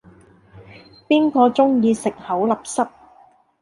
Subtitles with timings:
[1.07, 2.89] 邊個鐘意食口立濕